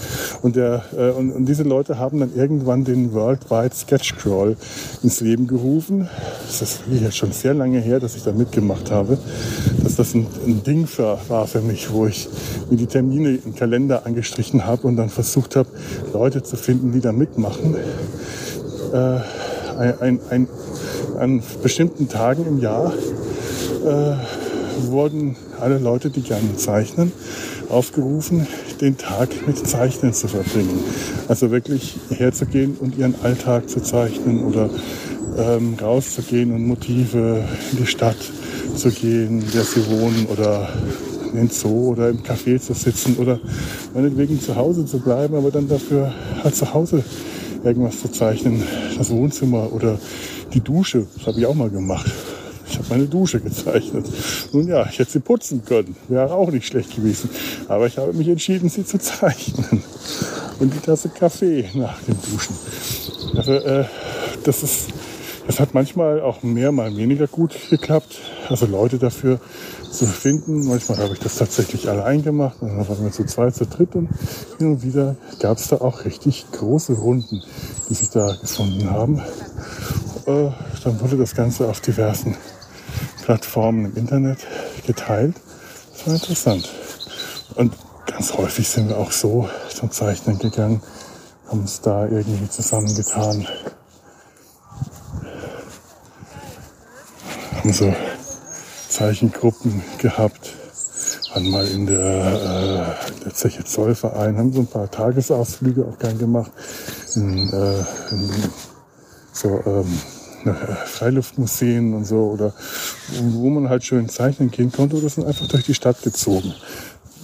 [0.43, 4.57] Und, der, äh, und, und diese Leute haben dann irgendwann den Worldwide Sketch Crawl
[5.03, 6.09] ins Leben gerufen.
[6.47, 9.19] Das ist jetzt schon sehr lange her, dass ich da mitgemacht habe,
[9.83, 12.29] dass das ein, ein Ding für, war für mich, wo ich
[12.71, 15.69] mir die Termine im Kalender angestrichen habe und dann versucht habe,
[16.13, 17.77] Leute zu finden, die da mitmachen.
[18.93, 19.21] Äh,
[19.79, 20.49] ein, ein, ein,
[21.19, 22.93] an bestimmten Tagen im Jahr
[23.85, 24.48] äh,
[24.87, 27.13] wurden alle Leute, die gerne zeichnen,
[27.69, 28.47] aufgerufen,
[28.81, 30.81] den Tag mit Zeichnen zu verbringen.
[31.29, 34.71] Also wirklich herzugehen und ihren Alltag zu zeichnen oder
[35.37, 38.17] ähm, rauszugehen und Motive in die Stadt
[38.75, 40.69] zu gehen, in der sie wohnen oder
[41.33, 43.39] in den Zoo oder im Café zu sitzen oder
[43.95, 46.13] meinetwegen zu Hause zu bleiben, aber dann dafür
[46.43, 47.05] halt zu Hause
[47.65, 48.63] irgendwas zu zeichnen.
[48.97, 49.99] Das Wohnzimmer oder
[50.55, 52.11] die Dusche, das habe ich auch mal gemacht.
[52.69, 54.07] Ich habe meine Dusche gezeichnet.
[54.53, 55.97] Nun ja, ich hätte sie putzen können.
[56.09, 57.31] Wäre auch nicht schlecht gewesen.
[57.69, 59.83] Aber ich habe mich entschieden, sie zu zeichnen.
[60.61, 62.57] Und die Tasse Kaffee nach dem Duschen.
[63.37, 63.85] Also, äh,
[64.45, 64.89] das ist,
[65.47, 68.19] das hat manchmal auch mehr, mal weniger gut geklappt.
[68.49, 69.41] Also Leute dafür
[69.91, 70.67] zu finden.
[70.67, 72.59] Manchmal habe ich das tatsächlich allein gemacht.
[72.61, 74.09] Dann waren wir zu zweit, zu dritt und
[74.59, 77.43] hin und wieder gab es da auch richtig große Runden,
[77.89, 79.21] die sich da gefunden haben.
[80.27, 80.51] Äh,
[80.85, 82.37] dann wurde das Ganze auf diversen
[83.29, 84.39] Plattformen im Internet
[84.87, 85.37] geteilt.
[85.93, 86.67] Das war interessant.
[87.57, 87.75] Und
[88.07, 90.81] ganz häufig sind wir auch so zum Zeichnen gegangen,
[91.47, 93.47] haben uns da irgendwie zusammengetan.
[97.57, 97.95] Haben so
[98.89, 100.55] Zeichengruppen gehabt,
[101.35, 106.17] waren mal in der, äh, der Zeche Zollverein, haben so ein paar Tagesausflüge auch gern
[106.17, 106.51] gemacht,
[107.15, 108.31] in, äh, in
[109.35, 109.99] so ähm,
[110.87, 112.53] Freiluftmuseen und so oder
[113.21, 116.55] wo man halt schön zeichnen gehen konnte oder sind einfach durch die Stadt gezogen.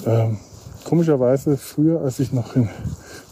[0.06, 0.38] Ähm,
[0.84, 2.68] komischerweise früher, als ich noch in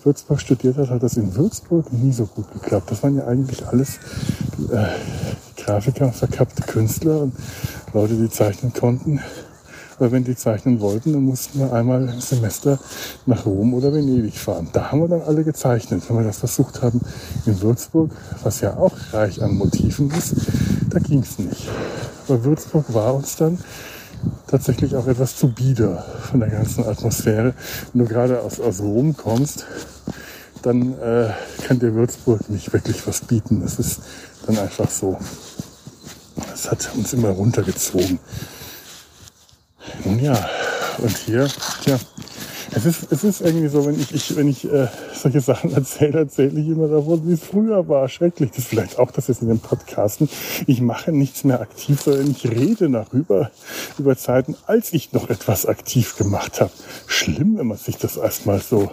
[0.05, 2.91] Würzburg studiert habe, hat das in Würzburg nie so gut geklappt.
[2.91, 3.99] Das waren ja eigentlich alles
[4.71, 4.87] äh,
[5.57, 7.35] Grafiker, verkappte Künstler und
[7.93, 9.21] Leute, die zeichnen konnten.
[10.03, 12.81] Aber wenn die zeichnen wollten, dann mussten wir einmal im Semester
[13.25, 14.69] nach Rom oder Venedig fahren.
[14.73, 16.03] Da haben wir dann alle gezeichnet.
[16.09, 17.01] Wenn wir das versucht haben
[17.47, 18.11] in Würzburg,
[18.43, 20.35] was ja auch reich an Motiven ist,
[20.91, 21.69] da ging es nicht.
[22.27, 23.61] Aber Würzburg war uns dann
[24.49, 27.55] tatsächlich auch etwas zu bieder von der ganzen Atmosphäre.
[27.93, 29.67] Wenn du gerade aus, aus Rom kommst,
[30.63, 31.29] dann äh,
[31.65, 33.63] kann dir Würzburg nicht wirklich was bieten.
[33.65, 34.01] Es ist
[34.49, 35.17] dann einfach so.
[36.53, 38.19] Es hat uns immer runtergezogen.
[40.05, 40.49] Nun ja,
[40.99, 41.49] und hier,
[41.83, 41.99] tja,
[42.75, 46.21] es ist, es ist irgendwie so, wenn ich, ich wenn ich äh, solche Sachen erzähle,
[46.21, 48.09] erzähle ich immer davon, wie es früher war.
[48.09, 48.51] Schrecklich.
[48.51, 50.29] Das ist vielleicht auch das jetzt in den Podcasten.
[50.67, 53.51] Ich mache nichts mehr aktiv, sondern ich rede darüber,
[53.99, 56.73] über Zeiten, als ich noch etwas aktiv gemacht habe.
[57.07, 58.91] Schlimm, wenn man sich das erstmal so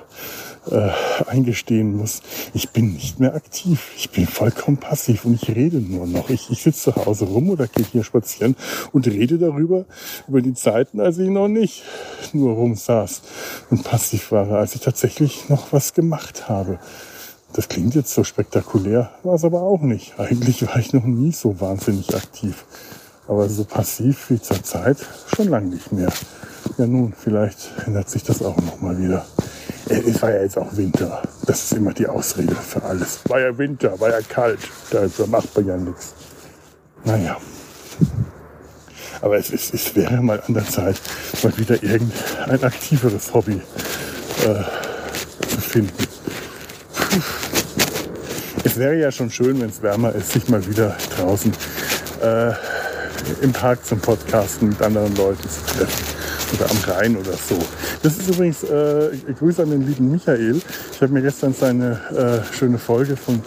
[0.71, 0.91] äh,
[1.25, 2.21] eingestehen muss,
[2.53, 3.91] ich bin nicht mehr aktiv.
[3.97, 6.29] Ich bin vollkommen passiv und ich rede nur noch.
[6.29, 8.55] Ich, ich sitze zu Hause rum oder gehe hier spazieren
[8.91, 9.85] und rede darüber,
[10.27, 11.83] über die Zeiten, als ich noch nicht
[12.33, 13.21] nur rumsaß
[13.69, 16.79] und passiv war, als ich tatsächlich noch was gemacht habe.
[17.53, 20.19] Das klingt jetzt so spektakulär, war es aber auch nicht.
[20.19, 22.65] Eigentlich war ich noch nie so wahnsinnig aktiv.
[23.27, 26.11] Aber so passiv wie zur Zeit schon lange nicht mehr.
[26.77, 29.25] Ja nun, vielleicht ändert sich das auch noch mal wieder.
[29.89, 31.21] Es war ja jetzt auch Winter.
[31.45, 33.21] Das ist immer die Ausrede für alles.
[33.27, 34.59] War ja Winter, war ja kalt.
[34.91, 36.13] Da macht man ja nichts.
[37.03, 37.37] Naja.
[39.21, 40.95] Aber es, es, es wäre mal an der Zeit,
[41.43, 43.61] mal wieder irgendein aktiveres Hobby
[44.45, 46.07] äh, zu finden.
[48.63, 51.51] Es wäre ja schon schön, wenn es wärmer ist, sich mal wieder draußen
[52.21, 52.51] äh,
[53.41, 56.18] im Park zum Podcasten mit anderen Leuten zu treffen
[56.53, 57.57] oder am Rhein oder so.
[58.03, 60.61] Das ist übrigens äh, Grüße an den lieben Michael.
[60.91, 63.41] Ich habe mir gestern seine äh, schöne Folge von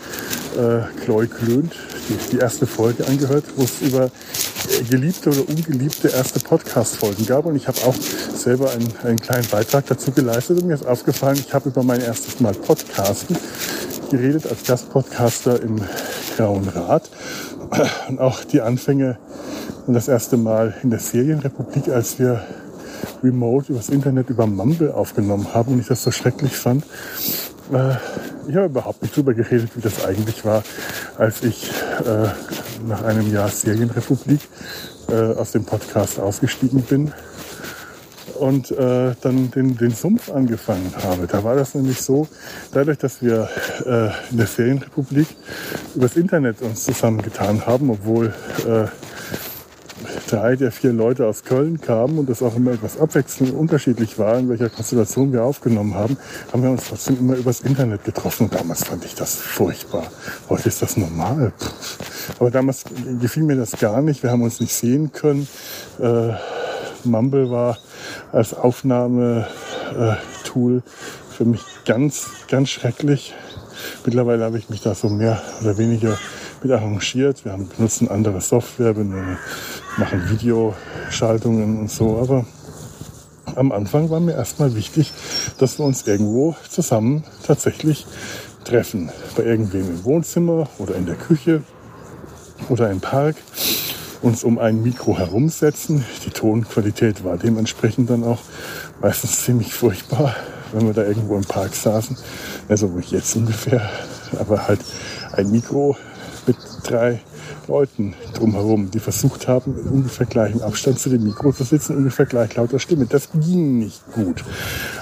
[0.57, 1.73] äh, Chloe Klönt,
[2.09, 7.47] die, die erste Folge angehört, wo es über äh, geliebte oder ungeliebte erste Podcast-Folgen gab.
[7.47, 7.95] Und ich habe auch
[8.35, 10.61] selber einen, einen kleinen Beitrag dazu geleistet.
[10.61, 13.37] Und mir ist aufgefallen, ich habe über mein erstes Mal Podcasten
[14.11, 15.81] geredet als Gastpodcaster im
[16.37, 17.09] Grauen Rat.
[18.09, 19.19] Und auch die Anfänge
[19.87, 22.45] und das erste Mal in der Serienrepublik, als wir
[23.23, 26.85] remote übers Internet über Mumble aufgenommen haben und ich das so schrecklich fand.
[27.73, 27.95] Äh,
[28.49, 30.62] ich habe überhaupt nicht drüber geredet, wie das eigentlich war,
[31.17, 31.71] als ich
[32.05, 32.29] äh,
[32.87, 34.41] nach einem Jahr Serienrepublik
[35.09, 37.12] äh, aus dem Podcast ausgestiegen bin
[38.38, 41.27] und äh, dann den, den Sumpf angefangen habe.
[41.27, 42.27] Da war das nämlich so,
[42.73, 43.49] dadurch, dass wir
[43.87, 45.29] äh, in der Serienrepublik
[45.95, 48.35] übers Internet uns zusammengetan haben, obwohl
[48.67, 48.87] äh,
[50.33, 54.38] drei der vier Leute aus Köln kamen und das auch immer etwas abwechselnd unterschiedlich war,
[54.38, 56.16] in welcher Konstellation wir aufgenommen haben,
[56.53, 58.45] haben wir uns trotzdem immer übers Internet getroffen.
[58.45, 60.07] Und damals fand ich das furchtbar.
[60.49, 61.53] Heute ist das normal.
[62.38, 62.85] Aber damals
[63.21, 64.23] gefiel mir das gar nicht.
[64.23, 65.47] Wir haben uns nicht sehen können.
[66.01, 66.31] Äh,
[67.05, 67.79] Mumble war
[68.33, 73.35] als Aufnahmetool äh, für mich ganz, ganz schrecklich.
[74.07, 76.16] Mittlerweile habe ich mich da so mehr oder weniger
[76.62, 77.45] mit arrangiert.
[77.45, 79.38] Wir haben, benutzen andere Software, wir
[79.98, 82.18] machen Videoschaltungen und so.
[82.18, 82.44] Aber
[83.57, 85.12] am Anfang war mir erstmal wichtig,
[85.59, 88.07] dass wir uns irgendwo zusammen tatsächlich
[88.64, 89.11] treffen.
[89.37, 91.62] Bei irgendwem im Wohnzimmer oder in der Küche
[92.68, 93.37] oder im Park.
[94.22, 96.05] Uns um ein Mikro herumsetzen.
[96.24, 98.38] Die Tonqualität war dementsprechend dann auch
[99.00, 100.37] meistens ziemlich furchtbar,
[100.72, 102.16] wenn wir da irgendwo im Park saßen.
[102.68, 103.90] Also wo ich jetzt ungefähr,
[104.38, 104.81] aber halt
[105.33, 105.96] ein Mikro
[106.46, 107.20] mit drei
[107.69, 112.27] Leuten drumherum, die versucht haben, in ungefähr gleichem Abstand zu dem Mikro zu sitzen, ungefähr
[112.27, 113.07] gleich lauter Stimme.
[113.07, 114.45] Das ging nicht gut.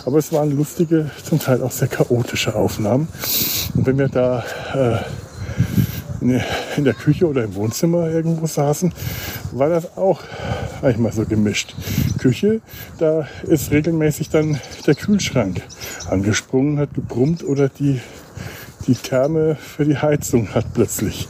[0.04, 3.08] Aber es waren lustige, zum Teil auch sehr chaotische Aufnahmen.
[3.74, 4.98] Und wenn wir da äh,
[6.20, 8.92] in der Küche oder im Wohnzimmer irgendwo saßen,
[9.52, 10.20] war das auch
[10.82, 11.74] manchmal so gemischt.
[12.18, 12.60] Küche,
[12.98, 15.62] da ist regelmäßig dann der Kühlschrank
[16.08, 18.00] angesprungen, hat gebrummt oder die,
[18.90, 21.28] die Therme für die Heizung hat plötzlich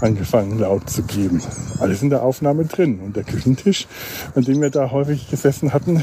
[0.00, 1.42] angefangen laut zu geben.
[1.78, 3.00] Alles in der Aufnahme drin.
[3.00, 3.86] Und der Küchentisch,
[4.34, 6.02] an dem wir da häufig gesessen hatten,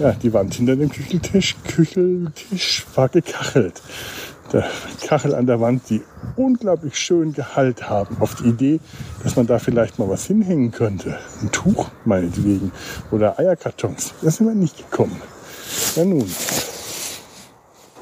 [0.00, 3.80] ja, die Wand hinter dem Kücheltisch, Kücheltisch war gekachelt
[4.52, 4.64] der
[5.06, 6.02] Kachel an der Wand, die
[6.36, 8.16] unglaublich schön Gehalt haben.
[8.18, 8.80] Auf die Idee,
[9.22, 11.18] dass man da vielleicht mal was hinhängen könnte.
[11.42, 12.72] Ein Tuch meinetwegen
[13.10, 14.14] oder Eierkartons.
[14.22, 15.20] Da sind wir nicht gekommen.
[15.96, 16.26] Na nun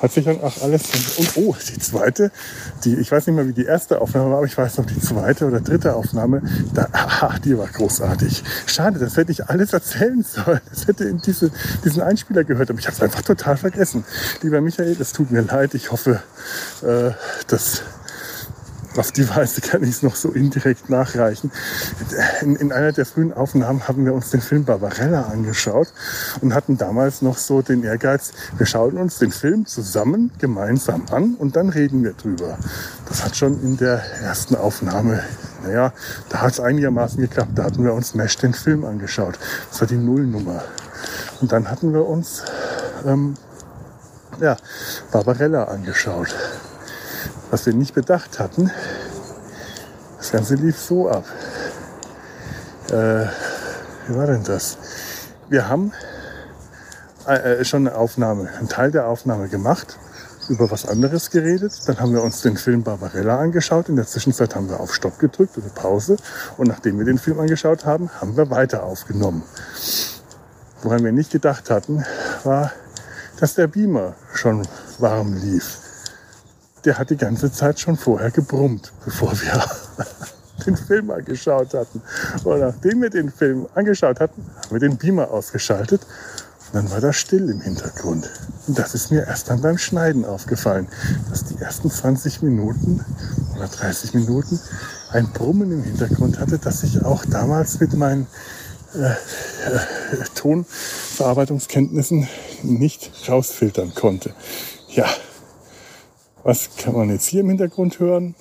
[0.00, 0.82] hat sich dann auch alles
[1.16, 2.30] und oh, die zweite,
[2.84, 5.00] die ich weiß nicht mehr, wie die erste Aufnahme war, aber ich weiß noch die
[5.00, 6.42] zweite oder dritte Aufnahme,
[6.74, 8.42] da, ach, die war großartig.
[8.66, 10.60] Schade, das hätte ich alles erzählen sollen.
[10.70, 11.50] Das hätte in diese,
[11.84, 14.04] diesen Einspieler gehört, aber ich habe es einfach total vergessen.
[14.42, 15.74] Lieber Michael, es tut mir leid.
[15.74, 16.22] Ich hoffe,
[16.82, 17.10] äh,
[17.46, 17.82] dass
[18.98, 21.50] auf die Weise kann ich es noch so indirekt nachreichen.
[22.40, 25.92] In, in, einer der frühen Aufnahmen haben wir uns den Film Barbarella angeschaut
[26.40, 31.34] und hatten damals noch so den Ehrgeiz, wir schauen uns den Film zusammen, gemeinsam an
[31.34, 32.58] und dann reden wir drüber.
[33.08, 35.22] Das hat schon in der ersten Aufnahme,
[35.64, 35.92] naja,
[36.28, 37.52] da hat es einigermaßen geklappt.
[37.54, 39.38] Da hatten wir uns Mesh den Film angeschaut.
[39.70, 40.62] Das war die Nullnummer.
[41.40, 42.42] Und dann hatten wir uns
[43.04, 43.36] ähm,
[44.40, 44.56] ja,
[45.12, 46.34] Barbarella angeschaut.
[47.56, 48.70] Was wir nicht bedacht hatten,
[50.18, 51.24] das Ganze lief so ab.
[52.90, 53.28] Äh,
[54.06, 54.76] wie war denn das?
[55.48, 55.90] Wir haben
[57.26, 59.96] äh, schon eine Aufnahme, einen Teil der Aufnahme gemacht,
[60.50, 61.72] über was anderes geredet.
[61.86, 63.88] Dann haben wir uns den Film Barbarella angeschaut.
[63.88, 66.18] In der Zwischenzeit haben wir auf Stopp gedrückt oder Pause.
[66.58, 69.44] Und nachdem wir den Film angeschaut haben, haben wir weiter aufgenommen.
[70.82, 72.04] Woran wir nicht gedacht hatten,
[72.44, 72.72] war,
[73.40, 75.85] dass der Beamer schon warm lief
[76.86, 79.64] der hat die ganze Zeit schon vorher gebrummt, bevor wir
[80.66, 82.00] den Film angeschaut hatten.
[82.44, 86.02] Und nachdem wir den Film angeschaut hatten, haben wir den Beamer ausgeschaltet.
[86.72, 88.30] Und dann war da still im Hintergrund.
[88.66, 90.86] Und das ist mir erst dann beim Schneiden aufgefallen,
[91.28, 93.04] dass die ersten 20 Minuten
[93.56, 94.60] oder 30 Minuten
[95.10, 98.26] ein Brummen im Hintergrund hatte, das ich auch damals mit meinen
[98.94, 99.16] äh, äh,
[100.34, 102.28] Tonverarbeitungskenntnissen
[102.62, 104.32] nicht rausfiltern konnte.
[104.88, 105.06] Ja,
[106.46, 108.36] was kann man jetzt hier im Hintergrund hören?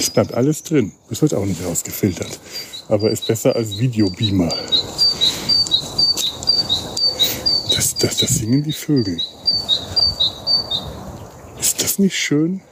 [0.00, 0.90] Es bleibt alles drin.
[1.10, 2.40] Es wird auch nicht rausgefiltert.
[2.88, 4.52] Aber ist besser als Videobeamer.
[7.72, 9.16] Das, das, das singen die Vögel.
[11.60, 12.62] Ist das nicht schön?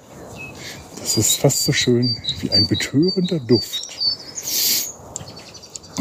[0.99, 3.89] Das ist fast so schön wie ein betörender Duft.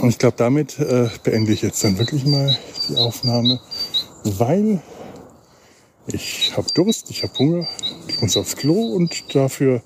[0.02, 2.58] Und ich glaube, damit äh, beende ich jetzt dann wirklich mal
[2.90, 3.60] die Aufnahme,
[4.24, 4.82] weil
[6.08, 7.68] ich habe Durst, ich habe Hunger,
[8.08, 9.82] ich muss aufs Klo und dafür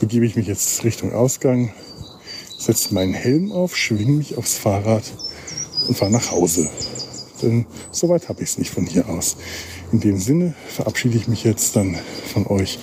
[0.00, 1.72] begebe ich mich jetzt Richtung Ausgang,
[2.58, 5.04] setze meinen Helm auf, schwinge mich aufs Fahrrad
[5.86, 6.68] und fahre nach Hause.
[7.42, 9.36] Denn soweit habe ich es nicht von hier aus.
[9.90, 11.98] In dem Sinne verabschiede ich mich jetzt dann
[12.32, 12.78] von euch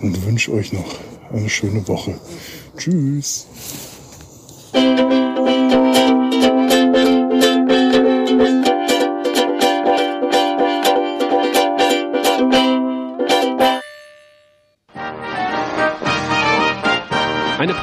[0.00, 0.98] und wünsche euch noch
[1.32, 2.18] eine schöne Woche.
[2.76, 3.46] Tschüss.